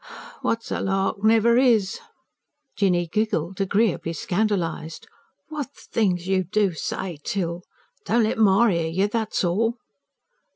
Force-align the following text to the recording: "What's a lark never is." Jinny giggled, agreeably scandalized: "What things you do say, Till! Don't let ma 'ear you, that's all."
"What's 0.41 0.71
a 0.71 0.81
lark 0.81 1.23
never 1.23 1.57
is." 1.57 1.99
Jinny 2.75 3.05
giggled, 3.05 3.61
agreeably 3.61 4.13
scandalized: 4.13 5.05
"What 5.49 5.69
things 5.75 6.25
you 6.25 6.43
do 6.43 6.73
say, 6.73 7.19
Till! 7.23 7.61
Don't 8.07 8.23
let 8.23 8.39
ma 8.39 8.65
'ear 8.65 8.87
you, 8.87 9.07
that's 9.07 9.43
all." 9.43 9.75